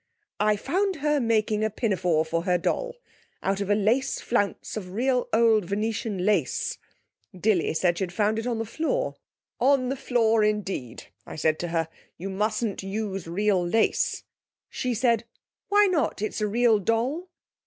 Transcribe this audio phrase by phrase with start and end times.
[0.39, 2.95] 'I found her making a pinafore for her doll
[3.43, 6.79] out of a lace flounce of real old Venetian lace.
[7.39, 9.13] Dilly said she found it on the floor.
[9.59, 11.87] 'On the floor, indeed,' I said to her.
[12.17, 14.23] 'You mustn't use real lace!'
[14.71, 15.25] She said,
[15.69, 16.19] 'Why not?
[16.23, 17.29] It's a real doll!'